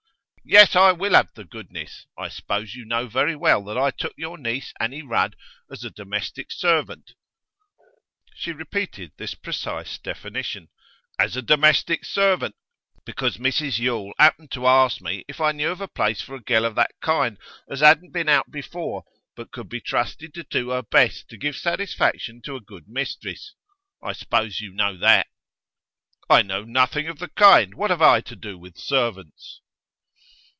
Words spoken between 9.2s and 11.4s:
precise definition 'as